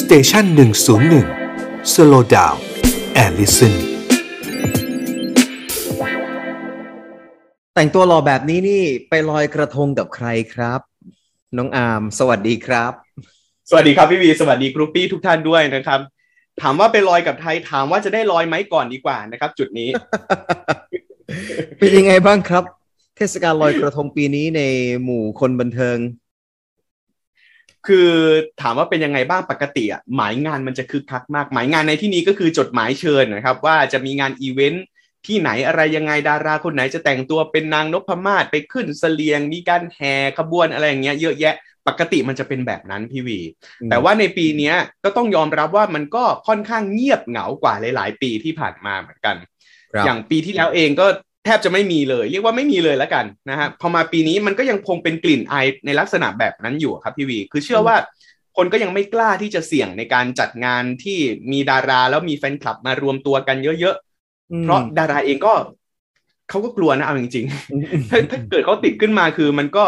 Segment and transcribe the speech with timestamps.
[0.00, 1.26] Station หนึ่งศูนย์หนึ่ง
[1.92, 3.74] slow down and listen
[7.74, 10.80] แต่งตัวหล่อแบบนี้นี่ไปลอยกระทงกับใครครับ
[11.56, 12.92] น้องอาร์มสวัสดีครับ
[13.70, 16.00] สวัสดีครับพี่วีสวัสดี groupie ทุกท่านด้วยนะครับ
[16.62, 19.88] ถามว่าไปลอยกับใครถามว่าจะได้ลอยไหมก่อนดีกว่านะครับ จุดนี้
[21.78, 22.64] เป็นยังไงบ้างครับ
[23.16, 24.62] เทศกาลลอยกระทงปีนี้ใน
[25.04, 25.98] หมู่คนบันเทิง
[27.88, 28.10] คือ
[28.62, 34.86] ถามว่าเป็นยังไงบ้างปกติอะหมายงานมันจะคึกคักมากหมายงานในที่นี้ก็คือจดหมายเชิญนะครับ ว่าจะมีงานอีเวนท์
[35.26, 41.54] ที่ไหนอะไรยังไงดาราคนไหนจะแต่งตัวเป็นนางนพมาศไปขึ้นเสลียง มีการแห่ขบวนอะไรอย่างเงี้ยเยอะแยะ
[41.88, 43.38] ปกติมันจะเป็นแบบนั้นพี่วี
[43.80, 49.36] อืมแต่ว่าในปีเนี้ยก็ต้องยอมรับว่ามันก็ค่อนข้างเงียบเหงากว่าหลาย ๆ ปีที่ผ่านมาเหมือนกัน
[49.92, 51.06] ครับอย่างปีที่แล้วเองก็
[51.46, 57.96] แทบจะไม่มีเลย เรียกว่าไม่มีเลยแล้วกันนะฮะพอมาปีนี้มันก็ยังคงเป็นกลิ่นอายในลักษณะแบบนั้นอยู่ครับพี่วี คือเชื่อว่า
[58.56, 61.18] คนก็ยังไม่กล้าที่จะเสี่ยงในการจัดงานที่
[61.52, 65.54] มีดาราแล้วมีแฟนคลับมารวมตัวกันเยอะๆ เพราะดาราเองก็
[66.48, 69.84] เขาก็กลัวนะเอาจริงๆถ้าถ้าเกิดเขาติดขึ้นมาคือมันก็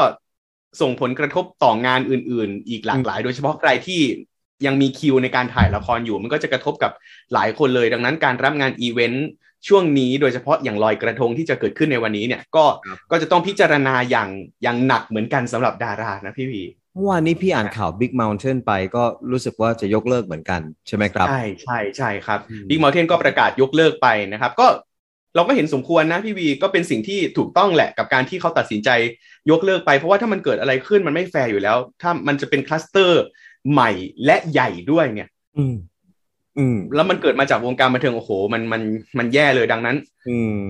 [0.80, 4.00] ส่งผลกระทบต่องานอื่น ๆ อีกหลากหลาย โดยเฉพาะใครที่
[4.66, 6.92] ยังมีคิวในการถ่ายละครอยู่ มันก็จะกระทบกับ
[7.34, 9.28] หลายคนเลย ดังนั้นการรับงานอีเวนต์
[9.68, 14.28] ช่วงนี้โดยเฉพาะอย่างลอยกระทงที่จะเกิดขึ้นในวันนี้เนี่ย ก็ครับก็จะต้องพิจารณาอย่าง
[14.62, 16.62] อย่างหนักเหมือนกันสำหรับดารานะพี่วี
[16.94, 24.66] เมื่อวานนี้พี่อ่านข่าว Big Mountain ไปก็รู้สึกว่าจะยกเลิกเหมือนกันใช่ไหมครับ ใช่ใช่ใช่ครับอืมบิ๊กมอ t เทนก็ประกาศยกเลิกไปนะครับ ก็
[25.34, 28.90] เราก็เห็นสมควรนะพี่วีก็เป็นสิ่งที่ถูกต้องแหละกับการที่เขาตัดสินใจ
[29.50, 33.22] ยกเลิกไป เพราะว่าถ้ามันเกิดอะไรขึ้นมันไม่แฟร์อยู่แล้ว ถ้ามันจะเป็นคลัสเตอร์
[33.72, 33.90] ใหม่
[34.24, 35.28] และใหญ่ด้วยเนี่ย
[36.58, 38.82] อืมอืมแล้วมันเกิดมาจากวงการบันเทิงโอ้โห มันมัน
[39.18, 39.96] มันแย่เลยดังนั้น
[40.28, 40.60] อืม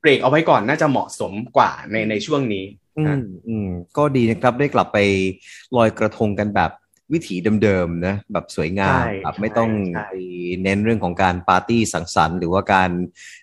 [0.00, 2.64] เบรกเอาไว้ก่อนน่าจะเหมาะสมกว่าในในช่วงนี้
[2.98, 4.98] อืมอืมก็ดีนะครับได้กลับไป
[5.76, 6.70] ลอยกระทงกันแบบ
[7.12, 10.14] วิถีเดิมๆนะแบบสวยงามใช่แบบไม่ต้องใช่ไป
[10.62, 12.90] เน้นเรื่องของการปาร์ตี้สังสรรค์ หรือว่าการ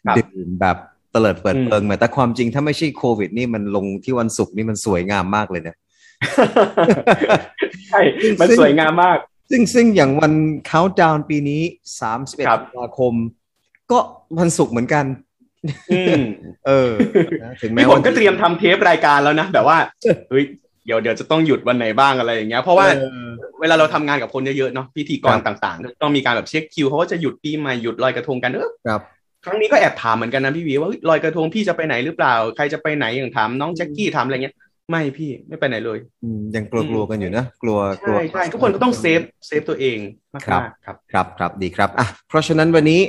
[0.05, 0.78] ครับดื่มแบบ
[1.11, 5.76] เตลิดเปิดอืมเปิงมาแต่ความจริงถ้าไม่ใช่โควิด นี่มันลงที่วันศุกร์นี่มันสวยงามมากเลยนะ
[7.89, 8.02] ใช่
[8.42, 9.17] มันสวยงามมาก
[9.50, 10.34] ซึ่งซึ่งอย่างวัน
[10.70, 11.62] countdown ปีนี้
[12.06, 13.14] 31ครับธันวาคม
[13.92, 14.00] ก็
[14.40, 15.06] วันศุกร์เหมือนกัน
[15.92, 16.22] อืม
[16.68, 16.92] เออ
[17.44, 19.78] นะถึงแม้นี่ผมว่าก็เตรียมทำเทปรายการแล้วนะ แบบว่า
[20.30, 20.44] เฮ้ย
[20.86, 23.28] เดี๋ยวเดี๋ยวจะต้องหยุดวันไหนบ้างอะไรอย่างเงี้ยเพราะว่าเออ
[23.62, 29.02] เวลาเราทำงานกับคนเยอะๆเนาะพิธีกรครับต่างๆก็ต้องมีการแบบเช็คคิวเขาก็จะหยุดปีใหม่หยุดลอยกระทงกันเออครับ
[29.46, 34.56] ครั้งนี้ก็แอบถามเหมือนกันนะพี่วีว่าเฮ้ยลอยกระทงพี่จะไปไหนหรือเปล่า ใครจะไปไหนอย่างถามน้องแจ็คกี้ถามอะไรเงี้ย
[34.89, 39.98] ไม่พี่ไม่ไปไหนเลยอืมยังกลัวๆกันอยู่นะกลัวกลัวใช่ใช่ทุกคนก็ต้องเซฟเซฟตัวเอง
[40.33, 43.02] มากครับๆครับครับครับดีครับอะเพราะฉะนั้นวันนี้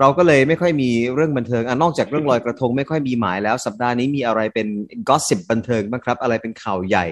[0.00, 7.06] เราก็เลยไม่ค่อยมีเรื่องบันเทิงอะนอกจากเรื่องลอยกระทงไม่ค่อยมีหมายแล้ว สัปดาห์นี้มีอะไรเป็นอสซิบบันเทิงบ้างครับ อะไรเป็นข่าวใหญ่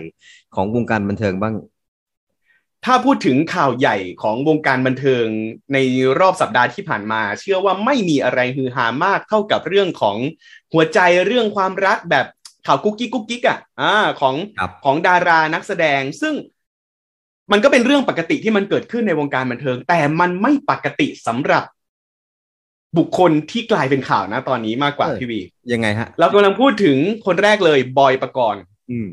[0.55, 1.55] ของวงการบันเทิงบ้าง
[2.85, 5.27] ถ้าพูดถึงข่าวใหญ่ของวงการบันเทิง
[5.73, 5.79] ใน
[6.21, 10.17] รอบสัปดาห์ที่ผ่านมา เชื่อว่าไม่มีอะไรฮือฮามากเท่ากับเรื่องของ
[10.73, 12.27] หัวใจเรื่องความรักแบบ
[12.67, 16.35] ข่าวกุ๊กกิ๊กกุ๊กกิ๊กอะอ่าของครับของดารานักแสดง ซึ่ง
[17.53, 21.65] มันก็เป็นเรื่องปกติที่มันเกิดขึ้นในวงการบันเทิง แต่มันไม่ปกติสำหรับ
[22.99, 25.41] บุคคลที่กลายเป็นข่าวนะตอนนี้มากกว่าเออพี่วี
[25.73, 29.09] ยังไงฮะ เรากำลังพูดถึงคนแรกเลยบอยปกรณ์อืม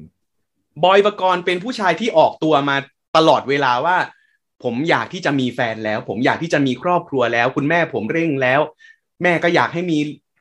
[0.83, 2.75] บอยปกรณ์เป็นผู้ชายที่ออกตัวมา
[3.17, 3.97] ตลอดเวลาว่า
[4.63, 8.61] ผมอยากที่จะมีแฟนแล้ว ผมอยากที่จะมีครอบครัวแล้ว คุณแม่ผมเร่งแล้ว
[9.23, 9.97] แม่ก็อยากให้มี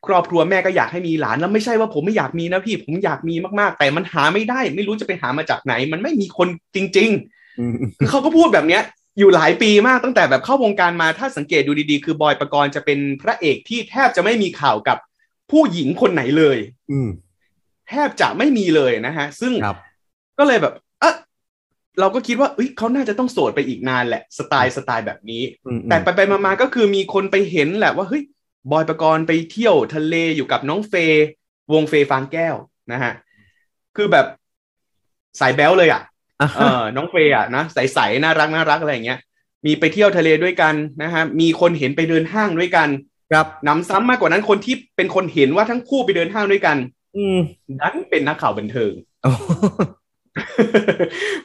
[0.06, 8.82] ครอบครัวแม่ก็อยากให้มีหลานแล้วไม่ใช่ว่าผมไม่อยากมีนะพี่ผมอยากมีมากๆ แต่มันหาไม่ได้ ไม่รู้จะไปหามาจากไหน มันไม่มีคนจริงๆอืมคือเขาก็พูดแบบเนี้ย
[9.18, 14.98] อยู่หลายปีมากตั้งแต่แบบเข้าวงการมาถ้าสังเกตดูดีๆ คือบอยปกรณ์จะเป็นพระเอกที่แทบจะไม่มีข่าวกับ
[15.50, 16.58] ผู้หญิงคนไหนเลย
[16.92, 17.08] อืม
[17.88, 19.76] แทบจะไม่มีเลยนะฮะ ซึ่งครับ
[20.38, 21.14] ก็เลยแบบ เอะ
[22.00, 28.22] เราก็คิดว่าเอ้ยเขาน่าจะต้องโสดไปอีกนานแหละ สไตล์สไตล์แบบนี้อืมแต่ไปไปๆมาๆก็คือมีคนไปเห็นแหละว่าเฮ้ย
[28.70, 31.26] บอยปกรณ์ไปเที่ยวทะเลอยู่กับน้องเฟย์
[31.72, 32.54] วงเฟย์ฟางแก้ว
[32.92, 33.12] นะฮะ
[33.96, 34.26] คือแบบ
[35.40, 36.02] สายแบ๊วเลยอะ
[36.40, 39.18] อะเออน้องเฟย์อะนะใสๆน่ารักน่ารักอะไรอย่างเงี้ย
[39.64, 42.88] มีไปเที่ยวทะเลด้วยกันนะฮะมีคนเห็นไปเดินห้างด้วยกัน
[43.30, 46.76] ครับหนำซ้ำมากกว่านั้นคนที่เป็นคนเห็นว่าทั้งคู่ไปเดินห้างด้วยกัน
[47.16, 47.38] อืม
[47.80, 48.92] ดันเป็นนักข่าวบันเทิง
[49.22, 49.30] โอ้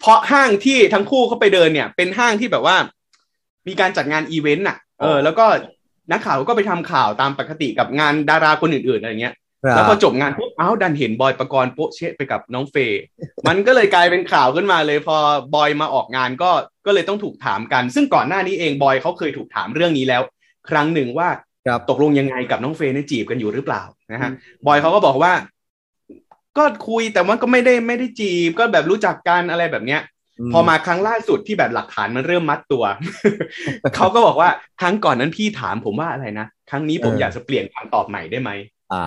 [0.02, 2.78] เพราะห้างที่ทั้งคู่เขาไปเดินเนี่ย เป็นห้างที่แบบว่า
[3.68, 5.46] มีการจัดงานอีเวนต์อะ เออ แล้วก็
[6.12, 9.36] นักข่าวก็ไปทำข่าวตามปกติกับงานดาราคนอื่นๆอะไรเงี้ย
[9.66, 13.02] ครับแล้วพอจบงานปุ๊บอ้าวดันเห็นบอยประกรณ์โป๊ะเชะไปกับน้องเฟย์
[13.48, 15.18] มันก็เลยกลายเป็นข่าวขึ้นมาเลย พอ
[15.56, 16.52] บอยมาออกงานก็
[16.86, 20.22] ก็เลยต้องถูกถามกัน ซึ่งก่อนหน้านี้เองบอยเขาเคยถูกถามเรื่องนี้แล้ว
[20.70, 21.30] ครั้งหนึ่งว่า
[21.68, 24.32] ครับตกลงยังไงกับน้องเฟย์เนี่ยจีบกันอยู่หรือเปล่านะฮะ
[24.66, 25.34] บอยเขาก็บอกว่า
[26.58, 30.02] ก็คุยแต่ว่าก็ไม่ได้ไม่ได้จีบก็แบบรู้จักกันอะไรแบบเนี้ย
[30.54, 32.84] พอมาครั้งล่าสุดที่แบบหลักฐานมันเริ่มมัดตัว
[33.96, 34.50] เขาก็บอกว่า
[34.82, 38.52] ครั้งก่อนนั้นพี่ถามผมว่าอะไรนะครั้งนี้ผมเออออยากจะเปลี่ยนคำตอบใหม่ได้ไหม
[38.94, 39.04] อ่า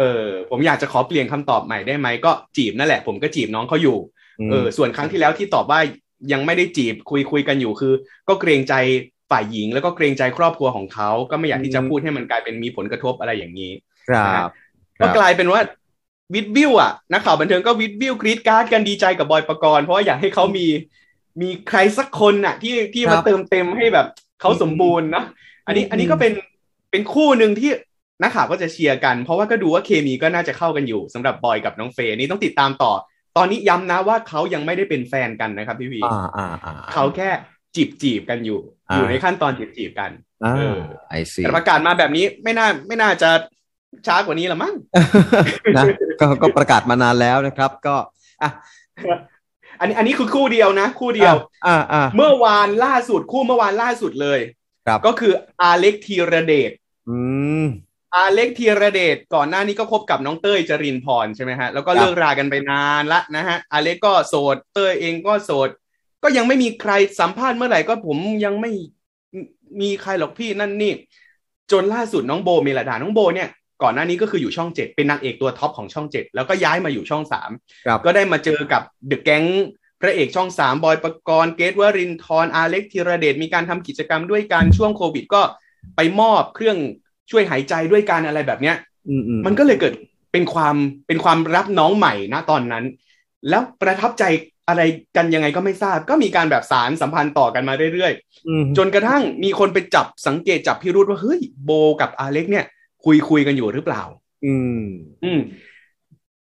[0.00, 3.98] เออ ผมอยากจะขอเปลี่ยนคำตอบใหม่ได้ไหมก็จีบนั่นแหละ ผมก็จีบน้องเขาอยู่
[4.50, 5.80] เออ ส่วนครั้งที่แล้วที่ตอบว่า
[6.32, 7.92] ยังไม่ได้จีบคุยคุยกันอยู่คือ
[8.28, 8.74] ก็เกรงใจ
[9.30, 13.72] ฝ่ายหญิงแล้วก็เกรงใจครอบครัวของเขาก็ไม่อยากที่จะพูดให้มันกลายเป็นมีผลกระทบอะไรอย่างนี้
[14.08, 14.48] ครับ
[14.98, 15.60] คก็รับกลายเป็นว่า
[16.34, 20.66] วี้ดวิ้วอะนักข่าวบันเทิงก็วี้ดวิ้วกรี๊ดกร๊าดกันดีใจกับบอยปกรณ์เพราะว่าอยากให้เขามี
[21.42, 24.06] มีใครสักคนน่ะ ที่ที่ครัมาเติมเต็มให้แบบ
[24.40, 25.24] เขาสมบูรณ์นะ
[25.66, 26.32] อันนี้อืมอันนี้ก็เป็น
[26.90, 27.70] เป็นคู่หนึ่งที่
[28.22, 32.92] นักข่าวก็จะเชียร์กัน เพราะว่าก็ดูว่าเคมีก็น่าจะเข้ากันอยู่สำหรับบอยกับน้องเฟย์นี่ต้องติดตามต่อ
[33.36, 37.30] ตอนนี้ย้ำนะว่าเขายังไม่ได้เป็นแฟนกันนะครับพี่วีอ่าอ่าอ่าเขาแค่
[37.74, 40.10] จีบจีบกันอยู่อ่าอยู่ในขั้นตอนจีบจีบกัน
[40.44, 40.78] อ่าเออ
[41.08, 43.30] I see แต่ประกาศมาแบบนี้ไม่น่าไม่น่าจะ
[44.06, 44.74] ช้ากว่านี้ละมั้ง
[45.76, 45.84] นะ
[46.20, 47.96] ก็ก็ประกาศมานานแล้วนะครับ ก็
[48.42, 48.50] อะ
[49.80, 51.34] อันนี้อันนี้คือคู่เดียวนะ คู่เดียว
[51.66, 54.40] อ่าอ่าเมื่อวานล่าสุดคู่เมื่อวานล่าสุดเลย
[54.86, 56.70] ครับก็คืออาเล็กธีรเดช
[57.08, 57.18] อื
[57.62, 57.64] ม
[58.16, 65.68] อาเล็กธีรเดชก่อนหน้านี้ก็คบกับน้องเต้ยจรินพรใช่ไหมฮะแล้วก็ครับเลิกรากันไปนานละนะฮะอาเล็กก็โสดเต้ยเองก็โสด
[66.22, 68.70] ก็ยังไม่มีใครสัมภาษณ์เมื่อไหร่ก็ผมยังไม่
[69.80, 70.92] มีใครหรอกพี่นั่นนี่
[71.72, 73.48] จนล่าสุดน้องโบเมลดาน้องโบเนี่ย
[73.82, 77.50] ก่อนหน้านี้ก็คืออยู่ช่องเจ็ดเป็นนางเอกตัวท็อปของช่องเจ็ดแล้วก็ย้ายมาอยู่ช่องสาม
[77.86, 79.44] ครับก็ได้มาเจอกับเดอะแก๊ง
[80.00, 85.42] พระเอกช่องสามบอยปกรณ์เกรทวรินทรอาเล็กธีรเดชมีการทำกิจกรรมด้วยกันช่วงโควิดก็
[85.96, 86.76] ไปมอบเครื่อง
[87.30, 88.76] ช่วยหายใจด้วยกันอะไรแบบเนี้ย
[89.08, 89.94] อืมอืมมันก็เลยเกิด
[90.32, 90.76] เป็นความ
[91.06, 92.84] เป็นความรับน้องใหม่นะตอนนั้น
[93.48, 94.24] แล้วประทับใจ
[94.68, 94.82] อะไร
[95.16, 98.12] กันยังไงก็ไม่ทราบ ก็มีการแบบสารสัมพันธ์ต่อกันมาเรื่อย
[98.48, 101.70] อืมๆจนกระทั่งมีคนไปจับสังเกตจับพิรุษว่าเฮ้ยโบ
[102.00, 102.64] กับอาเล็กเนี่ย
[103.04, 104.02] คุยคุยกันอยู่หรือเปล่า
[104.44, 104.82] อืม
[105.24, 105.40] อืม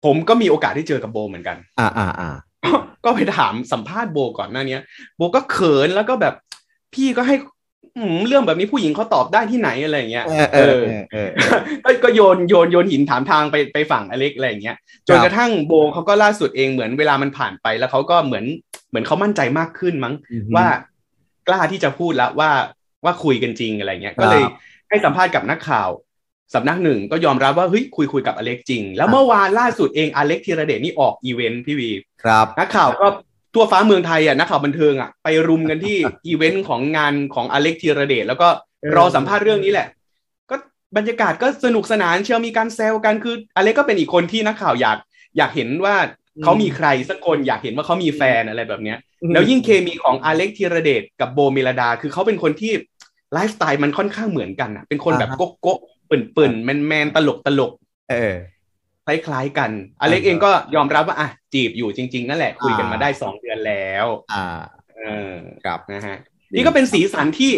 [0.04, 2.30] ผมก็มีโอกาสได้เจอกับโบเหมือนกัน อ่าอ่าอ่า
[3.04, 4.80] ก็ไปถามสัมภาษณ์โบก่อนหน้าเนี้ย
[5.16, 6.34] โบก็เขินแล้วก็แบบ
[6.94, 7.36] พี่ก็ให้
[7.96, 11.28] อืมเรื่องแบบนี้ผู้หญิงเขาตอบได้ที่ไหนอะไรอย่างเงี้ย เออเออเออเออ
[11.84, 14.76] ก็ก็โยนโยนโยนหินถามทางไปไปฝั่งอเล็กอะไรอย่างเงี้ย
[15.08, 18.44] จนครับกระทั่งโบเขาก็ล่าสุดเองเหมือนเวลามันผ่านไปแล้วเขาก็เหมือน
[18.88, 20.66] เหมือนเขามั่นใจมากขึ้นมั้งอือฮึว่า
[21.48, 22.50] กล้าที่จะพูดแล้วว่า
[23.04, 24.44] ว่าคุยกันจริงอะไรเงี้ยครับก็เลย
[24.88, 25.88] ให้สัมภาษณ์กับนักข่าว
[26.54, 31.90] สำนักหนึ่งก็ยอมรับว่าเฮ้ยคุยคุยกับอเล็กจริง แล้วเมื่อวานล่าสุดเองอเล็กธีรเดชนี่ออกอีเวนต์พี่วี
[32.22, 33.06] ครับนักข่าวก็
[33.54, 35.96] ทั่วฟ้าเมืองไทยอะนักข่าวบันเทิงอะไปรุมกันที่
[36.26, 38.48] อีเวนต์ของงานของอเล็กธีรเดชแล้วก็
[38.96, 39.88] รอสัมภาษณ์เรื่องนี้แหละ
[40.50, 40.56] ก็
[40.96, 44.98] บรรยากาศก็สนุกสนานเชียวมีการแซวกันคืออเล็กก็เป็นอีกคนที่นักข่าวอยาก
[45.36, 45.96] อยากเห็นว่า
[46.44, 48.98] เขามีใครสักคนอยากเห็นว่าเขามีแฟนอะไรแบบเนี้ย
[49.32, 52.72] แล้วยิ่งเคมีของอเล็กธีรเดชกับโบเมลดา คือเขาเป็นคนที่
[53.32, 57.72] ไลฟ์สไตล์มันค่อนข้างเหมือนกันอะเป็นคนแบบอ่าฮะโก๊ะโก๊ะเปิ่นเปิ่นแมนแมนตลกตลก
[58.10, 58.34] เออ
[59.06, 59.70] คล้ายๆกัน
[60.00, 64.46] อเล็กเองก็ยอมรับว่าอะจีบอยู่จริง ๆ นั่นแหละคุยกันอ่ามมาได้สองเดือนแล้ว อ่า
[64.96, 65.00] เอ
[65.30, 66.16] อครับนะฮะ
[66.54, 67.52] นี่ก็เป็นสีสันที่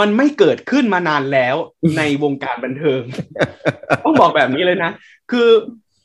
[0.00, 1.56] มันไม่เกิดขึ้นมานานแล้ว
[1.98, 3.02] ในวงการบันเทิง
[4.04, 4.90] ต้องบอกแบบนี้เลยนะ
[5.30, 5.48] คือ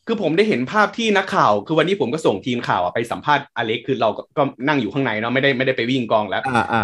[0.08, 6.84] คือผมได้เห็นภาพที่นักข่าว คือวันนี้ผมก็ส่งทีมข่าวอะไปสัมภาษณ์อเล็กคือเราก็ก็นั่งอยู่ข้างในเนาะไม่ได้ไม่ได้ไปวิ่งกองแล้วอ่าอ่า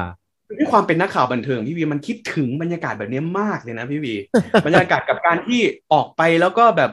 [0.58, 4.16] ด้วยความเป็นนักข่าวบันเทิงพี่วีมันคิดถึงบรรยากาศแบบนี้มากเลยนะพี่วี
[4.66, 5.62] บรรยากาศกับการที่
[5.94, 6.92] ออกไปแล้วก็แบบ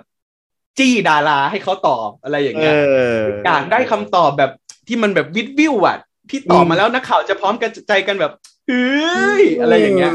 [0.78, 2.98] จี้ดาราให้เขาตอบอะไรอย่างเอเงี้ยอ
[3.44, 4.50] อยากได้คำตอบแบบ
[4.88, 5.96] ที่มันแบบวี้ดวิ้วอะ
[6.30, 8.32] ที่ตอบมาแล้วนักข่าวจะพร้อมกันใจกันแบบ
[8.68, 10.12] เฮ้ยอะไรอย่างเงี้ย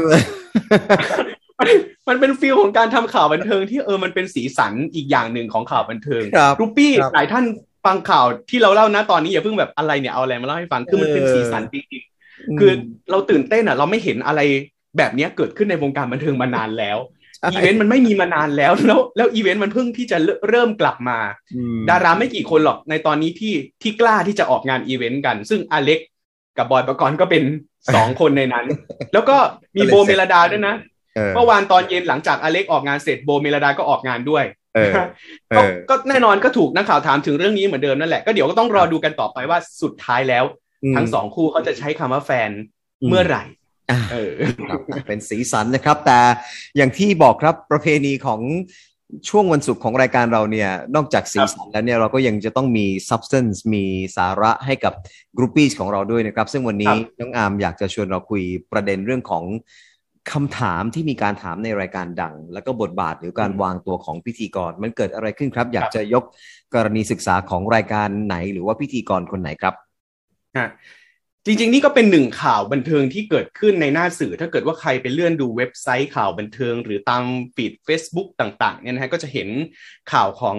[1.58, 1.68] มัน
[2.08, 7.44] มันเป็น feel ของการทำข่าวบันเทิงที่เออมันเป็นสีสันอีกอย่างหนึ่งของข่าวบันเทิงครับ groupie ครับหลายท่าน
[7.84, 12.11] ฟังข่าวที่เราเล่านะตอนนี้อย่าเพิ่งแบบอะไรเนี่ยเอาอะไรมาเล่าให้ฟังคือมันเป็นเออสีสันจริงๆ
[12.60, 12.72] คือ
[13.10, 14.40] เราตื่นเต้นอะ เราไม่เห็นอะไร
[14.98, 16.98] แบบเนี้ยเกิดขึ้นในวงการบันเทิงมานานแล้ว
[17.38, 20.18] ใช่อีเวนต์มันไม่มีมานานแล้วแล้ว แล้วอีเวนต์มันเพิ่งที่จะ
[20.48, 21.18] เริ่มกลับมา
[21.56, 26.00] อืมดาราไม่กี่คนหรอกในตอนนี้ที่ที่กล้าที่จะออกงานอีเวนต์กัน ซึ่งอเล็ก
[26.58, 27.42] กับบอยประกรณ์ก็เป็น
[27.94, 28.66] สองคนในนั้น
[29.12, 29.36] แล้วก็
[29.76, 30.74] มีโบเมลดาด้วยนะ
[31.16, 34.44] เออเมื่อวานตอนเย็นหลังจากอเล็กออกงานเสร็จโบเมลดาก็ออกงานด้วย
[34.74, 34.92] เออ
[35.50, 40.44] เอก็อก็แน่นอนก็ถูกนักข่าวถามถึงเรื่องนี้เหมือนเดิมนั่นแหละก็เดี๋ยวก็ต้องรอดูกันต่อไปว่าสุดท้ายแล้ว
[40.96, 42.50] ทั้งสองคู่เขาจะใช้คำว่าแฟน
[43.02, 43.44] อืมเมื่อไหร่
[43.90, 44.32] อ่าเออ
[44.68, 46.18] ครับเป็นสีสันนะครับ แต่
[46.76, 48.40] อย่างที่บอกครับประเพณีของ
[49.28, 53.84] ช่วงวันศุกร์ของรายการเราเนี่ย นอกจากสีสันแล้วเนี่ยเราก็ยังจะต้องมี substance มี
[54.16, 54.92] สาระให้กับ
[55.36, 59.44] groupie ของเราด้วยนะครับ ซึ่งวันนี้ครับน้องอาร์มอยากจะชวนเราคุยประเด็นเรื่องของ
[60.32, 66.24] คำถามที่มีการถามในรายการดัง แล้วก็บทบาทหรือการวางตัวของพิธีกร มันเกิดอะไรขึ้นครับ อยากจะยก
[66.74, 69.74] กรณีศึกษาของรายการไหน หรือว่าพิธีกรคนไหนครับ
[70.58, 70.68] ฮะ
[71.46, 79.48] จริงๆ นี่ก็เป็นหนึ่งข่าวบันเทิงที่เกิดขึ้นในหน้าสื่อ ถ้าเกิดว่าใครไปเลื่อนดูเว็บไซต์ข่าวบันเทิง หรือตามฟีด Facebook ต่างๆเนี่ยนะฮะก็จะเห็น
[80.12, 80.58] ข่าวของ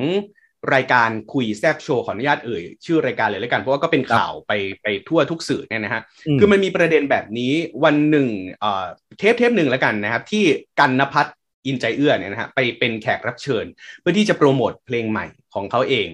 [0.73, 4.51] รายการคุยแซบโชว์ขออนุญาตเอ่ยชื่อรายการเลยแล้วกัน เพราะว่าก็เป็นข่าวไป
[4.83, 6.01] ไปทั่วทุกสื่อเนี่ยนะฮะ
[6.35, 8.27] มคือมันมีประเด็นแบบนี้วันหนึ่ง
[8.59, 8.85] เอ่อ
[9.19, 10.43] เทปเทปหนึ่งแล้วกันนะครับ ที่
[10.79, 11.35] กันนพัฒน์
[11.67, 13.65] อินใจเอื้อเนี่ยนะฮะไปเป็นแขกรับเชิญ
[14.00, 16.07] เพื่อที่จะโปรโมทเพลงใหม่ของเขาเอง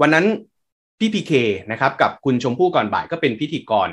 [0.00, 0.26] วันนั้น
[1.04, 1.32] พี่พีเค
[1.72, 3.88] นะครับกับคุณชมพู่ก่อนบ่ายก็เป็นพิธีกร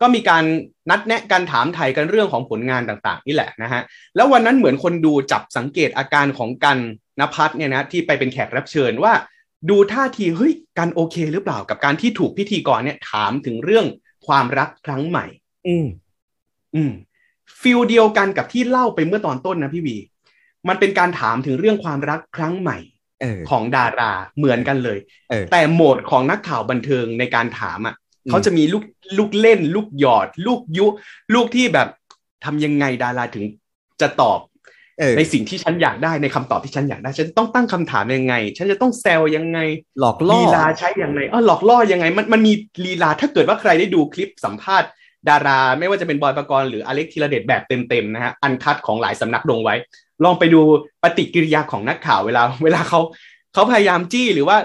[0.00, 0.44] ก็มีการ
[0.90, 3.82] นัดแนะกันถามไถ่กันเรื่องของผลงานต่างๆ นี่แหละนะฮะ
[4.16, 6.78] แล้ววันนั้นเหมือนคนดูจับสังเกตอาการของกัน
[7.20, 9.12] นพัฒน์เนี่ยนะที่ไปเป็นแขกรับเชิญว่า
[9.70, 13.86] ดูท่าทีเฮ้ยกันโอเคหรือเปล่ากับการที่ถูกพิธีกรเนี่ยถามถึงเรื่อง
[14.26, 15.26] ความรักครั้งใหม่
[15.66, 15.86] อืม
[16.74, 16.92] อืม
[17.60, 19.96] feel เดียวกันกับที่เล่าไปเมื่อตอนต้นนะพี่วี
[20.68, 22.96] มันเป็นการถามถึงเรื่องความรักครั้งใหม่เออ
[23.50, 24.98] ของดาราเหมือนกันเลย
[25.30, 27.94] เออแต่โหมดของนักข่าวบันเทิงในการถามอะ
[28.24, 28.84] อืมเขาจะมีลูก
[29.18, 30.86] ลูกเล่น ลูกหยอด ลูกยุ
[31.34, 31.88] ลูกที่แบบ
[32.44, 33.44] ทำยังไงดาราถึง
[34.00, 34.40] จะตอบ
[34.98, 39.58] เออในสิ่งที่ฉันอยากได้ในคำตอบที่ฉันอยากได้ ฉันต้องตั้งคำถามยังไง ฉันจะต้องแซวยังไง
[40.00, 42.52] หลอกล่อลีลาใช้ยังไงเออหลอกล่อยังไง มันมันมี
[42.84, 44.88] ลีลาถ้าเกิดว่าใครได้ดูคลิปสัมภาษณ์
[45.28, 49.74] ดารา ไม่ว่าจะเป็นบอยปกรณ์หรืออเล็กธีรเดชแบบเต็มๆนะฮะอันคัดของหลายสำนักลงไว้
[50.24, 50.60] ลองไปดู
[51.02, 53.00] ปฏิกิริยาของนักข่าวเวลา เวลาเขา
[53.54, 54.56] เขาพยายามจี้หรือว่า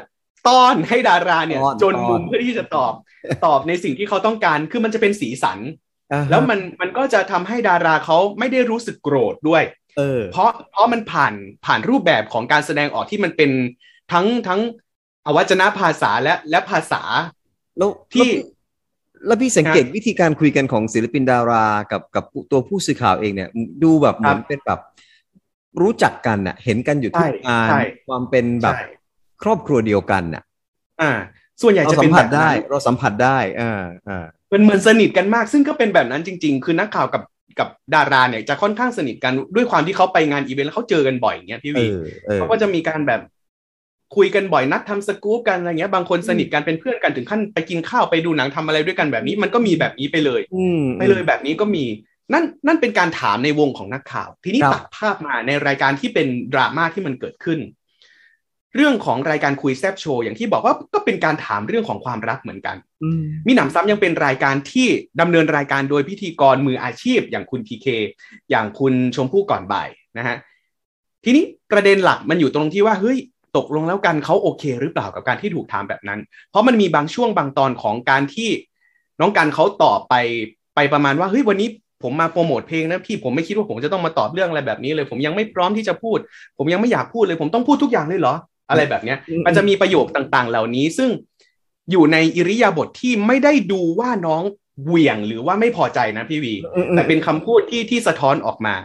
[0.48, 2.94] ต้อนให้ดาราเนี่ยต้อนจนมุมต้อนเพื่อที่จะตอบ
[3.46, 5.60] ตอบในสิ่งที่เขาต้องการ คือมันจะเป็นสีสัน
[6.14, 9.64] อ่าฮะแล้วมันมันก็จะทำให้ดาราเขาไม่ได้รู้สึกโกรธด้วย
[9.98, 11.34] เออ เพราะเพราะมันผ่าน
[11.66, 13.52] ผ่านรูปแบบของการแสดงออกที่มันเป็น
[14.12, 14.62] ทั้งทั้ง
[15.26, 17.02] อวัจนภาษาและและภาษา
[17.78, 18.30] แล้วที่
[19.26, 23.50] แล้วพี่สังเกตวิธีการคุยกันของศิลปินดารากับกับตัวผู้สื่อข่าวเองเนี่ย
[23.84, 24.80] ดูแบบเหมือนเป็นแบบ
[25.82, 28.82] รู้จักกันน่ะ เห็นกันอยู่ทุกใช่งานใช่ความเป็นแบบใช่
[29.44, 30.44] ครอบครัวเดียวกันน่ะ
[31.02, 31.12] อ่า
[31.62, 33.72] ส่วนใหญ่เราจะสัเป็มนผัแบสบได้นั้นเราสัมผัสได้อ่า
[34.10, 37.24] อ่าเป็นเหมือนสนิทกันมาก ซึ่งก็เป็นแบบนั้นจริง ๆ คือนักข่าวกับ
[37.60, 43.22] กับดาราเนี่ยจะค่อนข้างสนิทกันด้วยความที่เขาไปงานอีเวนต์แล้วเขาเจอกันบ่อยอย่างเงี้ยพี่เอวีอเออเขาก็จะมีการแบบ
[44.16, 51.86] คุยกันบ่อยนัดทำสกู๊ปกันอะไรเงี้ยบางคนสนิทกันเป็นเพื่อนกันถึงขั้นไปกินข้าวไปดูหนังทำอะไรด้วยกันแบบนี้ มันก็มีแบบนี้ไปเลยอืมไปเลยแบบนี้ก็มี
[52.34, 57.60] นั่นนั่นเป็นการถามในวงของนักข่าว ทีนี้ครับตัดภาพมาในรายการที่เป็นดราม่าที่มันเกิดขึ้น
[58.76, 64.88] เรื่องของรายการคุยแซบโชว์อย่างที่บอกว่าก็เป็นการถามเรื่องของความรักเหมือนกันอืมมีหนำซ้ำยังเป็นรายการที่
[65.22, 67.88] ดำเนินรายการโดยพิธีกรมืออาชีพ อย่างคุณพีเค
[68.52, 70.38] อย่างคุณชมพู่ก่อนบ่ายนะฮะ
[71.24, 73.18] ทีนี้ประเด็นหลักมันอยู่ตรงที่ว่าเฮ้ย
[73.58, 78.50] ตกลงแล้วกันเขาโอเคหรือเปล่ากับการที่ถูกถามแบบนั้น เพราะมันมีบางช่วงบางตอนของการที่
[79.20, 80.16] น้องกันเขาตอบไป
[80.76, 81.70] ไปประมาณว่าเฮ้ยวันนี้
[82.04, 86.18] ผมมาโปรโมทเพลงนะพี่ผมไม่คิดว่าผมจะต้องมาตอบเรื่องอะไรแบบนี้เลย ผมยังไม่พร้อมที่จะพูด
[86.58, 88.36] ผมยังไม่อยากพูดเลย ผมต้องพูดทุกอย่างเลยเหรอ
[88.70, 91.10] อะไรแบบเนี้ยอืมมันจะมีประโยคต่างๆ เหล่านี้ ซึ่ง
[91.92, 94.44] อยู่ในอิริยาบถที่ไม่ได้ดูว่าน้อง
[94.84, 98.76] เหวี่ยงหรือว่าไม่พอใจนะพี่วีอืมอืมแต่เป็นคำพูดที่ที่สะท้อนออกมา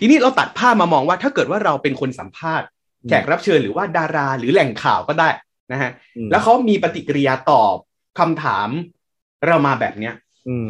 [0.00, 2.66] ทีนี้เราตัดภาพมามองว่าถ้าเกิดว่าเราเป็นคนสัมภาษณ์
[3.08, 5.28] แขกรับเชิญหรือว่าดาราหรือแหล่งข่าวก็ได้
[5.72, 7.76] นะฮะอืมแล้วเขามีปฏิกิริยาตอบ
[8.18, 8.68] คำถาม
[9.46, 10.14] เรามาแบบเนี้ย
[10.48, 10.68] อืม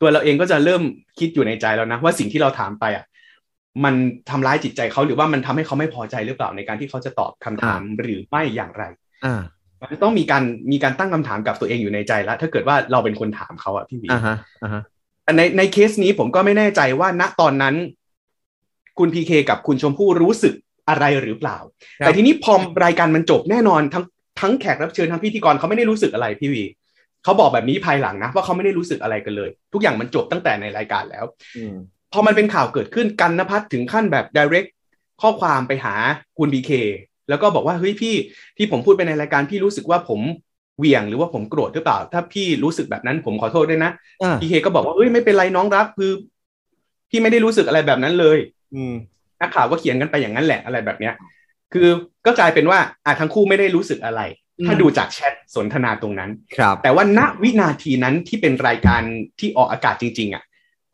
[0.00, 0.82] ตัวเราเองก็จะเริ่ม
[1.18, 3.04] คิดอยู่ในใจแล้วนะว่าสิ่งที่เราถามไปอะ
[3.84, 3.94] มัน
[4.30, 8.84] ทำร้ายจิตใจเขาหรือว่ามันทำให้เขาไม่พอใจหรือเปล่าในการที่เขาจะตอบคำถามหรือไม่อย่างไร
[9.24, 9.42] อ่า
[9.80, 14.82] มันจะต้องมีการมีการตั้งคำถามกับตัวเองอยู่ในใจแล้ว ถ้าเกิดว่าเราเป็นคนถามเขาอะพี่วีอ่าฮะอ่าฮะ
[15.24, 17.74] แต่ในในเคสนี้ผมก็ไม่แน่ใจว่าณตอนนั้น
[18.98, 20.54] คุณพีเคกับคุณชมพู่รู้สึก
[20.88, 21.58] อะไรหรือเปล่า
[21.98, 22.52] แต่ทีนี้พอ
[22.84, 24.04] รายการมันจบแน่นอนทั้ง
[24.40, 26.64] ทั้งแขกรับเชิญทั้งพิธีกรเขาไม่ได้รู้สึกอะไรพี่วี
[27.28, 31.24] เขาบอกแบบนี้ภายหลังนะว่าเขาไม่ได้รู้สึกอะไรกันเลย ทุกอย่างมันจบตั้งแต่ในรายการแล้ว
[31.56, 31.74] อืม
[32.12, 34.68] พอมันเป็นข่าวเกิดขึ้นกันนภัทรถึงขั้นแบบ direct
[35.22, 35.94] ข้อความไปหา
[36.38, 36.70] คุณบีเค
[37.28, 38.14] แล้วก็บอกว่าเฮ้ยพี่
[38.56, 40.20] ที่ผมพูดไปในรายการพี่รู้สึกว่าผม
[40.78, 43.90] เหวี่ยงหรือว่าผมโกรธหรือเปล่า ถ้าพี่รู้สึกแบบนั้นผมขอโทษด้วยนะ
[44.22, 46.12] อ่าพีเคก็บอกว่าเฮ้ยไม่เป็นไรน้องรักคือ
[47.10, 48.38] พี่ไม่ได้รู้สึกอะไรแบบนั้นเลย
[48.74, 48.94] อืม
[49.40, 51.14] นักข่าวก็เขียนกันไปอย่างนั้นแหละอะไรแบบเนี้ย
[51.72, 51.88] คือ
[52.26, 54.20] ก็กลายเป็นว่าอะทั้งคู่ไม่ได้รู้สึกอะไร
[54.66, 59.02] ถ้าดูจากแชทสนทนาตรงนั้นครับ แต่ว่าณวินาทีนั้นที่เป็นรายการ
[59.40, 60.44] ที่ออกอากาศจริง ๆอะ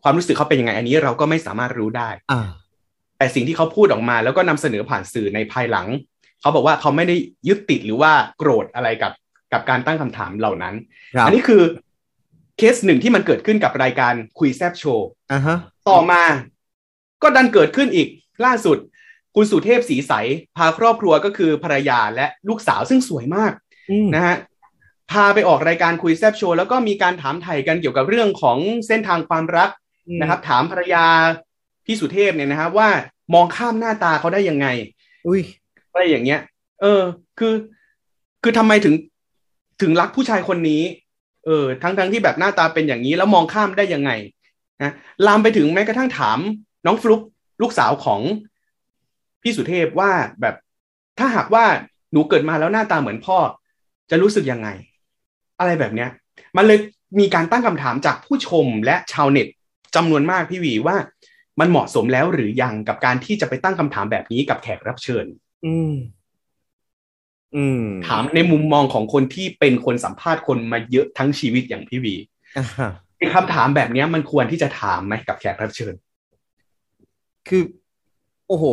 [0.02, 2.48] ความรู้สึกเขาเป็นยังไง อันนี้เราก็ไม่สามารถรู้ได้อ่า
[3.18, 5.86] แต่สิ่งที่เขาพูดออกมาแล้วก็นำเสนอผ่านสื่อในภายหลัง
[6.40, 7.16] เขาบอกว่าเขาไม่ได้
[7.48, 9.12] ยึดติดหรือว่าโกรธอะไรกับ
[9.52, 10.74] กับการตั้งคำถามเหล่านั้น
[11.14, 11.62] ครับอันี้คือ
[12.58, 16.22] เคสหนึ่งที่มันเกิดขึ้นกับรายการคุยแซบโชว์อ่าฮะต่อมา
[17.22, 18.08] ก็ดันเกิดขึ้นอีก
[18.44, 18.78] ล่าสุด
[19.36, 20.12] คุณสุเทพสีใส
[20.56, 23.52] พาครอบครัวก็คือภรรยาและลูกสาวซึ่งสวยมาก
[23.90, 24.36] อืมนะฮะ
[25.10, 29.70] พาไปออกรายการคุยแซบโชว์แล้วก็มีการถามไถ่กันเกี่ยวกับเรื่องของเส้นทางความรัก
[30.20, 31.06] นะครับ ถามภรรยา
[31.86, 32.88] พี่สุเทพเนี่ยนะครับว่า
[33.34, 34.66] มองข้ามหน้าตาเขาได้ยังไง
[35.26, 35.40] อุ้ย
[35.92, 36.40] อะไรอย่างเงี้ย
[36.82, 37.02] เออ
[37.38, 37.54] คือ
[38.42, 38.94] คือทำไมถึง
[39.82, 40.82] ถึงรักผู้ชายคนนี้
[41.46, 44.10] เออ ทั้งทั้งที่แบบหน้าตาเป็นอย่างนี้แล้วมองข้ามได้ยังไง
[44.82, 44.92] นะ
[45.26, 46.38] ลามไปถึงแม้กระทั่งถาม
[46.86, 47.20] น้องฟลุก
[47.62, 48.20] ลูกสาวของ
[49.44, 50.10] พี่สุเทพว่า
[50.40, 50.54] แบบ
[51.18, 51.64] ถ้าหากว่า
[52.12, 53.38] หนูเกิดมาแล้วหน้าตาเหมือนพ่อ
[54.10, 54.68] จะรู้สึกยังไง
[55.58, 56.10] อะไรแบบเนี้ย
[56.56, 56.78] มันเลย
[57.18, 59.48] มีการตั้งคำถามจากผู้ชมและชาวเน็ต
[59.96, 60.96] จำนวนมากพี่วีว่า
[61.60, 65.26] มันเหมาะสมแล้วหรือยังกับการที่จะไปตั้งคำถามแบบนี้กับแขกรับเชิญ
[65.66, 65.94] อืม
[67.56, 72.14] อืม ถามในมุมมองของคนที่เป็นคนสัมภาษณ์คนมาเยอะทั้งชีวิตอย่างพี่วี
[72.58, 75.94] อ่าฮะไอ้คำถามแบบเนี้ยมันควรที่จะถามไหมกับแขกรับเชิญ
[77.48, 77.62] คือ
[78.48, 78.64] โอ้โห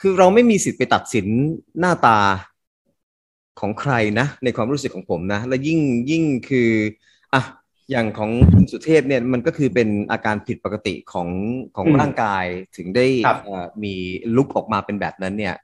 [0.00, 1.26] คือเราไม่มีสิทธิ์ไปตัดสิน
[1.80, 2.18] หน้าตา
[3.60, 6.70] ของใครนะ ในความรู้สึกของผมนะ และยิ่งยิ่งคือ
[7.34, 7.42] อะ
[7.90, 11.28] อย่างของคุณสุเทพเนี่ยมันก็คือเป็นอาการผิดปกติของ
[11.76, 12.44] ของอืมร่างกาย
[12.76, 13.94] ถึงได้ครับเอ่อมี
[14.36, 15.54] ลุกออกมาเป็นแบบนั้นเนี่ย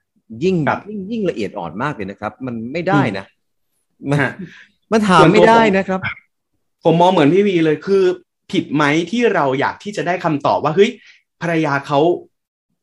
[0.43, 3.25] ยิ่งครับยิ่งยิ่งละเอียดอ่อนมากเลยนะครับ มันไม่ได้นะ
[4.09, 4.31] มันฮะ
[4.91, 5.99] มันถามส่วนตัวไม่ได้ผมนะครับ
[6.83, 8.03] ผมมองเหมือนพี่วีเลยคือ
[8.51, 10.91] ผิดไหมที่เราอยากที่จะได้คำตอบว่าเฮ้ย
[11.41, 11.99] ภรรยาเขา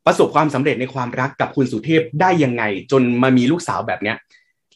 [0.07, 4.17] ประสบความสำเร็จในความรักกับคุณสุเทพได้ยังไง จนมามีลูกสาวแบบเนี้ย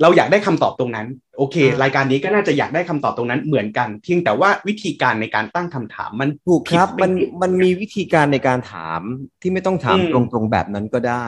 [0.02, 1.07] เราอยากได้คำตอบตรงนั้น
[1.38, 9.00] โอเคอ่ารรายการนี้ก็น่าจะอยากได้คำตอบตรงนั้นเหมือนกันเพียงแต่ว่าวิธีการในการตั้งคำถามมันถูกครับผิดไปมันนิดมันมีวิธีการในการถาม
[9.40, 11.26] ที่ไม่ต้องถามอืมตรงๆแบบนั้นก็ได้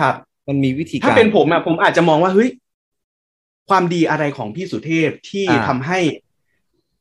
[0.00, 0.14] ครับ
[0.48, 2.50] มันมีวิธีถ้าการเป็นผมอะผมอาจจะมองว่าเฮ้ย
[3.68, 5.98] ความดีอะไรของพี่สุเทพที่อ่าทำให้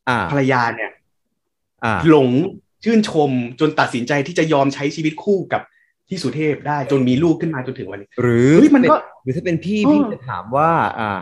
[0.10, 0.92] อ่าภรรยาเนี่ย
[1.86, 2.30] อ่าหลง
[2.84, 5.62] ชื่นชมจนตัดสินใจที่จะยอมใช้ชีวิตคู่กับ
[6.14, 11.20] พี่สุเทพได้จนมีลูกขึ้นมาจนถึงวันนี้ หรือเฮ้ยมันก็หรือถ้าเป็นพี่เออพี่จะถามว่า อ่า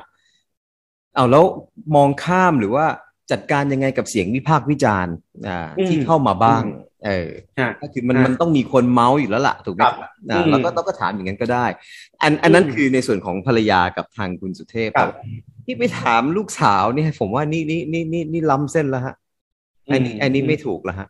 [1.16, 1.44] เอาแล้ว
[1.96, 2.86] มองข้ามหรือว่า
[3.32, 5.14] จัดการยังไงกับเสียงวิพากษ์วิจารณ์
[5.48, 6.64] อ่าที่เข้ามาบ้าง
[7.06, 7.30] เออ
[7.60, 9.96] ฮะก็คือมันฮะมันต้องมีคนเมาส์อยู่แล้วล่ะถูกไหมครับ
[10.32, 11.66] อ่าอืมแล้วก็เราก็ถามอย่างนั้นก็ได้
[12.22, 15.14] อันอันนั้นอืมคือในส่วนของภรรยากับทางคุณสุเทพครับ
[15.66, 19.16] ที่ไปถามลูกสาวเนี่ยผมว่านี่นี่นี่นี่นี่ล้ำเส้นแล้วฮะ
[19.92, 21.08] อันนี้อันนี้ไม่ถูกแล้วฮะ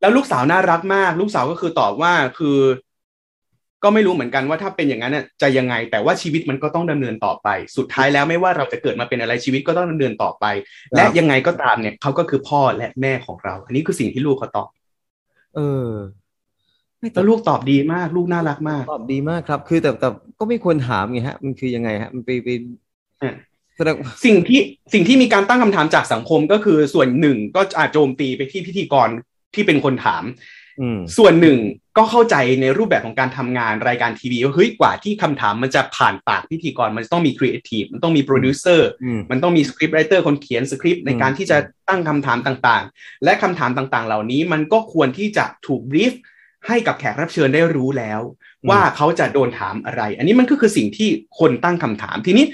[0.00, 2.58] แล้วลูกสาวน่ารักมาก ลูกสาวก็คือตอบว่าคือ
[3.82, 10.44] ก็ไม่รู้เหมือนกันว่าถ้าเป็นอย่างนั้นน่ะจะยังไง แต่ว่าชีวิตมันก็ต้องดำเนินต่อไป สุดท้ายแล้วไม่ว่าเราจะเกิดมาเป็นอะไรชีวิตก็ต้องดำเนินต่อไป
[10.94, 14.68] และยังไงก็ตามเนี่ยเขาก็คือพ่อและแม่ของเรา อันนี้คือสิ่งที่ลูกเขาตอบ
[15.56, 15.88] เออ
[16.98, 22.48] ไม่แต่แล้วลูกตอบดีมาก ลูกน่ารักมาก ตอบดีมากครับ คือแต่แต่ก็ไม่ควรถามไงฮะ มันคือยังไงฮะ มันไปไป
[23.20, 23.34] อืม
[23.76, 24.60] แสดงสิ่งที่
[24.92, 29.08] สิ่งที่มีการตั้งคำถามจากสังคมก็คือส่วนหนึ่งก็อาจโจมตีไปที่พิธีกร
[29.54, 30.61] ที่เป็นคนถามอืม
[31.16, 31.58] ส่วนหนึ่ง
[31.98, 41.58] ก็เข้าใจในรูปแบบของการทำงานรายการทีวีว่าเฮ้ยกว่าที่คำถามมันจะผ่านปากพิธีกรมันจะต้องมีครีเอทีฟมันต้องมีโปรดิวเซอร์อืมมันต้องมี script writer คนเขียนสคริปต์ในการอืมที่จะ
[41.88, 46.12] ตั้งคำถามต่างๆ และคำถามต่างๆ เหล่านี้มันก็ควรที่จะถูก brief
[46.66, 48.20] ให้กับแขกรับเชิญได้รู้แล้ว
[48.70, 51.08] ว่าเขาจะโดนถามอะไร อันนี้มันก็คือสิ่งที่
[51.38, 52.46] คนตั้งคำถามทีนี้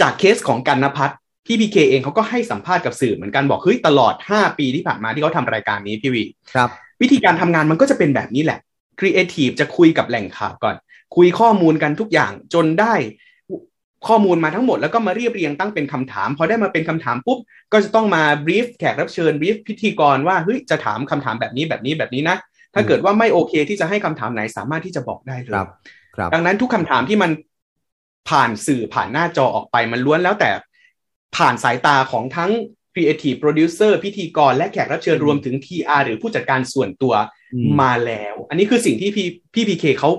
[0.00, 6.70] จากเคสของกันนพัฒน์พี่พีเคเองเขาก็ให้สัมภาษณ์กับสื่อเหมือนกันบอกเฮ้ยตลอด 5 ปีที่ผ่านมาที่เขาทำรายการนี้พี่วีครับ
[7.02, 8.58] วิธีการทำงานมันก็จะเป็นแบบนี้แหละ
[8.98, 10.76] ครีเอทีฟจะคุยกับแหล่งข่าวก่อน
[11.16, 12.94] คุยข้อมูลกันทุกอย่างจนได้
[14.08, 17.38] ข้อมูลมาทั้งหมดแล้วก็มาเรียบเรียงตั้งเป็นคำถามพอได้มาเป็นคำถามปุ๊บ
[17.72, 22.36] ก็จะต้องมาบรีฟแขกรับเชิญบรีฟพิธีกรว่าเฮ้ยจะถามคำถามแบบนี้แบบนี้แบบนี้นะ
[22.74, 25.68] ถ้าเกิดว่าไม่โอเคที่จะให้คำถามไหนสามารถที่จะบอกได้เลครัยบ
[26.16, 27.30] ครับดังนั้นทุกคำถามที่มัน
[28.28, 30.50] ผ่านสื่อผ่านหน้าจอออกไปมันล้วนแล้วแต่
[31.36, 32.50] ผ่านสายตาของทั้ง
[32.96, 37.14] Creative Producer พิธีกรและแขกรับเชิญอืมรวมถึง PR หรือผู้จัดการส่วนตัว
[37.54, 40.10] อืมมาแล้ว อันนี้คือสิ่งที่พี่พี่พีเคเขา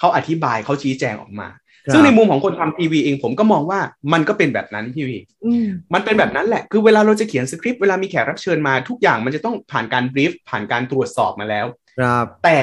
[0.00, 1.48] เขาอธิบายเขาชี้แจงออกมา
[1.86, 3.80] ครับซึ่งในมุมของคนทำทีวีเองผมก็มองว่า
[4.12, 11.66] มันก็เป็นแบบนั้นพี่วีอืมมันเป็นแบบนั้นแหละ คือเวลาเราจะเขียนสคริปต์เวลามีแขกรับเชิญมาทุกอย่างมันจะต้องผ่านการ brief ผ่านการตรวจสอบมาแล้ว
[11.98, 12.58] ครับ แต่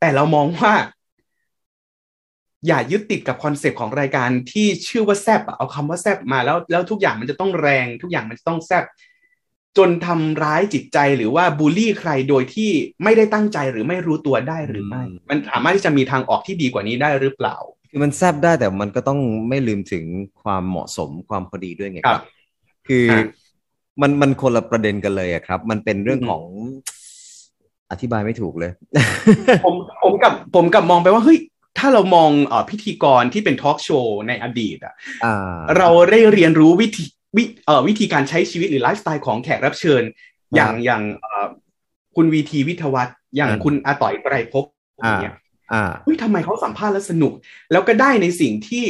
[0.00, 0.72] แต่เรามองว่า
[2.66, 8.84] อย่ายึดติดกับคอนเซปต์ของรายการที่ชื่อว่าแซบอะเอาคำว่าแซบมาแล้วแล้วทุกอย่างมันจะต้องแรง ทุกอย่างมันจะต้องแซบ
[9.78, 12.70] จนทำร้ายจิตใจหรือว่าบูลลี่ใครโดยที่
[13.04, 17.56] ไม่ได้ตั้งใจหรือไม่รู้ตัวได้หรือไม่ มันสามารถที่จะมีทางออกที่ดีกว่านี้ได้หรือเปล่า
[17.90, 20.04] คือมันแซบได้แต่มันก็ต้องไม่ลืมถึง
[20.42, 22.22] ความเหมาะสมความพอดีด้วยไงคครัรับบ
[22.88, 23.20] คือฮะ
[24.00, 26.44] มันมันคนละประเด็นกันเลยอะครับ มันเป็นเรื่องอืมของ
[27.90, 28.72] อธิบายไม่ถูกเลย
[29.64, 31.38] ผมผมกับผมกับมองไปว่าเฮ้ย
[31.78, 37.04] ถ้าเรามองเอ่อพิธีกรที่เป็นทอล์กโชว์ในอดีตอะอ่าเราได้เรียนรู้วิธี
[37.36, 40.02] วิเอ่อวิธีการใช้ชีวิตหรือไลฟ์สไตล์ของแขกรับเชิญ
[40.56, 41.46] อย่างอย่างเอ่อ
[42.16, 44.64] คุณวีทีวิทยวัฒน์อย่างอ่าคุณอาต่อยไตรภพ
[44.96, 45.34] อย่างเงี้ย
[45.72, 47.32] อ่าเฮ้ยทำไมเขาสัมภาษณ์แล้วสนุก
[47.72, 48.86] แล้วก็ได้ในสิ่งที่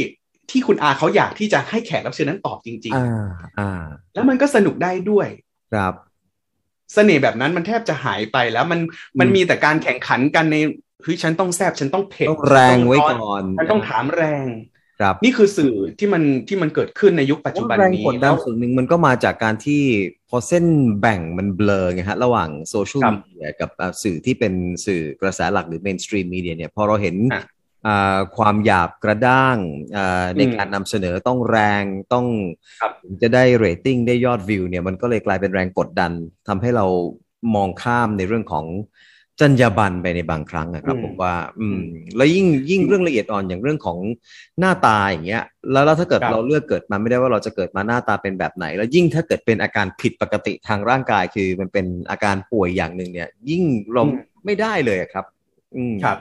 [0.51, 5.29] ที่คุณอาเขาอยากที่จะให้แขกรับเชิญนั้นตอบจริงอ่าอ่าๆแล้วมันก็สนุกได้ด้วย
[5.73, 5.95] ครับ
[6.95, 8.81] เสน่ห์แบบนั้นมันแทบจะหายไปแล้วมัน
[9.21, 10.57] มันมีแต่การแข่งขันกันใน
[11.03, 14.47] เฮ้ยฉันต้องแซบฉันต้องเผ็ดต้องแรงไว้ฉัก่อนฉันต้องถามแรง
[15.01, 19.83] ครับนี่คือสื่อที่มันที่มันเกิดขึ้นในยุคปัจจุบันแรงนี้กดดัแล้นวส่วนหนึ่งมันก็มาจากการที่
[20.29, 20.65] พอเส้น
[21.01, 24.55] แบ่งมันเบลอไงฮะ ระหว่างโซเชียลครับ media กับอ่าสื่อที่เป็น
[24.87, 27.43] สื่อกระแสหลักหรือ mainstream media เนี่ยพอเราเห็นอะ
[27.87, 29.57] อ่าความหยาบกระด้าง
[29.97, 32.27] อ่าในอืมการนำเสนอต้องแรงต้อง
[32.81, 36.13] ครับจะได้เรตติ้งได้ยอดวิวเนี่ยมันก็เลยกลายเป็นแรงกดดัน
[36.49, 36.87] ทำให้เรา
[37.55, 38.67] มองข้ามในเรื่องของ
[39.41, 41.81] จรรยาบรรณไปในบางครั้งนะครับอืมผมว่า อืม
[42.17, 43.99] แล้วยิ่งยิ่งเรื่องละเอียดอ่อนอย่างเรื่องของ
[44.59, 45.43] หน้าตาอย่างเงี้ย
[45.73, 54.13] แล้วแล้วถ้าเกิดครับเราเลือกเกิดมาไม่ได้ว่าเราจะเกิดมาหน้าตาเป็นแบบไหน แล้วยิ่งถ้าเกิดเป็นอาการผิดปกติทางร่างกายคือมันเป็นอาการป่วยอย่างหนึ่งเนี่ย ยิ่งเราอืม
[54.45, 55.25] ไม่ได้เลยอะครับ
[55.77, 56.19] อืมครับ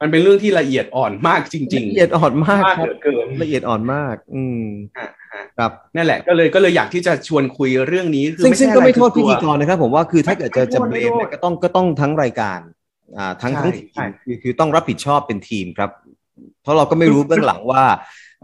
[0.00, 4.62] มันเป็นเรื่องที่ละเอียดอ่อนมากจริงละเอียดอ่อนมากมากครัเหบลือเกินละเอียดอ่อนมาก อืม
[4.98, 5.19] ฮะฮะ
[5.58, 12.60] ครับนั่นแหละก็เลยก็เลยอยากที่จะชวนคุยเรื่องนี้คือซึ่งซึ่งใช่ก็ไม่อะรโทษคือพิธีกตัวรนะครับ ผมว่าคือถ้าเกิดจะจะไม่เบโทษรมไม่โทษเนี่ยก็ต้องก็ต้องทั้งรายการ
[13.18, 15.90] อ่าทั้งใช่ทั้งทีใช่มคือคือต้องรับผิดชอบเป็นทีมครับ
[16.62, 17.84] เพราะเราก็ไม่รู้เบื้องหลังว่า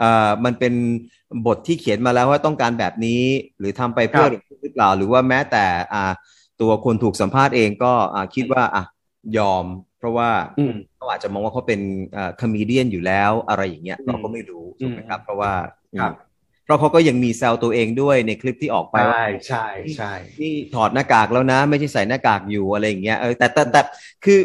[0.03, 0.75] อ่ามันเป็น
[1.47, 3.23] บทที่เขียนมาแล้วว่าต้องการแบบนี้
[3.59, 4.27] หรือทำไปเพื่อ
[4.63, 6.13] หรือเปล่าหรือว่าแม้แต่อ่า
[6.61, 8.85] ตัวคนถูกสัมภาษณ์เองก็อ่าคิดว่าอะ
[9.39, 9.65] ยอม
[9.99, 11.81] เพราะว่าอืมเขาอาจจะมองว่าเขาเป็น
[12.41, 15.53] คอมเมเดียนอยู่แล้วอะไรอย่างเงี้ยอืมเราก็ไม่รู้ถูกไหมครับอืมเพราะว่า
[16.01, 16.13] ครับ
[16.67, 23.81] เพราะเขาก็ยังมีแซวตัวเองด้วยในคลิปที่ออกไปว่าใช่ใช่ใช่นี่ถอดหน้ากากแล้วนะ ไม่ใช่ใส่หน้ากากอยู่อะไรอย่างเงี้ยเออแต่แต่แต่
[24.25, 24.39] คือ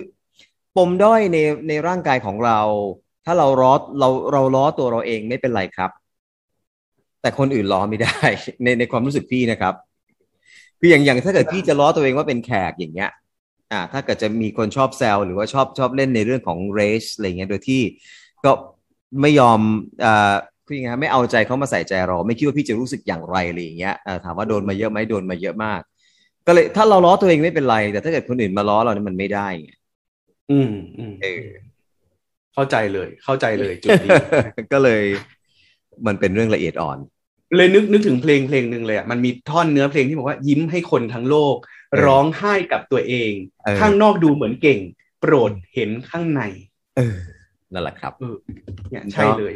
[0.78, 2.60] ปมด้อยในในร่างกายของเรา
[3.26, 5.92] ถ้าเราล้อเราเราล้อตัวเราเองไม่เป็นไรครับ
[7.22, 8.20] แต่คนอื่นล้อไม่ได้
[8.64, 9.74] ในในความรู้สึกพี่นะครับ
[10.80, 13.12] คืออย่างอย่างถ้าเกิดพี่จะล้อตัวเองว่าเป็นแขกอย่างเงี้ย
[13.72, 17.82] อ่า ถ้าเกิดจะมีคนชอบแซวหรือว่าชอบชอบเล่นในเรื่องของ race อะไรเงี้ยโดยที่
[18.46, 18.52] ก็
[19.22, 19.60] ไม่ยอม
[20.06, 20.34] อ่า
[20.72, 25.82] คือยังไงฮะไม่เอาใจเขามาใส่ใจเรา ไม่คิดว่าพี่จะรู้สึกอย่างไรอะไรอย่างเงี้ยเอ่อถามว่าโดนมาเยอะไหมโดนมาเยอะมาก
[26.48, 29.70] ก็เลยถ้าเราล้อตัวเองไม่เป็นไร แต่ถ้าเกิดคนอื่นมาล้อเราเนี่ยมันไม่ได้ไง
[30.52, 31.44] อืมอืมเออ
[32.54, 34.10] เข้าใจเลย เข้าใจเลยจุดนี้
[34.74, 35.04] ก็เลย
[36.08, 36.98] มันเป็นเรื่องละเอียดอ่อน
[37.56, 43.32] เลยนึกนึกถึงเพลงเพลงหนึ่งเลยอะมันมีท่อนเนื้อเพลงที่บอกว่ายิ้มให้คนทั้งโลกเออร้องไห้กับตัวเอง
[43.64, 44.80] เออข้างนอกดูเหมือนเก่ง
[45.22, 46.42] โปรดเห็นข้างใน
[46.98, 47.18] เออ
[47.74, 48.36] นั่นแหละครับเออ
[48.90, 49.54] เนี่ยใช่เลย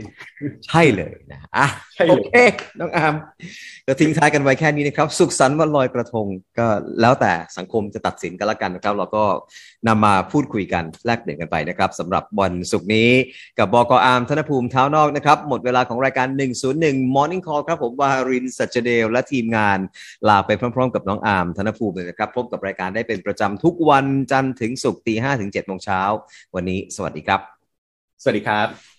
[0.67, 2.35] ใช่เลยนะอะใช่เลยโอเค
[2.79, 3.13] น้องอาร์ม
[3.87, 6.27] ก็ทิ้งท้ายกันไว้แค่นี้นะครับ สุขสันต์วันลอยกระทง
[6.59, 6.67] ก็
[7.01, 9.23] แล้วแต่สังคมจะตัดสินกันละกันนะครับ เราก็
[9.87, 13.09] นำมาพูดคุยกันแลกเปลี่ยนกันไปนะครับสำหรับวันศุกร์นี้
[13.57, 16.27] กับบกอาร์มธนภูมิเท้านอกนะครับ หมดเวลาของรายการ
[16.71, 19.79] 101 Morning Call ครับผมวารินสัจเดลและทีมงาน
[20.29, 26.01] ลาไปพร้อม ๆ กับน้องอาร์มธนภูมิเลยนะครับพบกับรายการได้เป็นประจำทุกวันจันทร์ถึงศุกร์ตีห้ถึงเจ็ดโมงเช้า
[26.55, 27.54] วันนี้สวัสดีครับ
[28.21, 28.94] สวัสดีครับ